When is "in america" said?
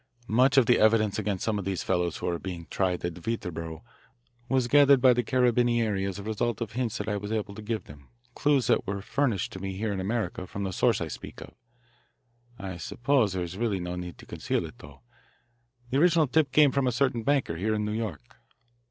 9.93-10.47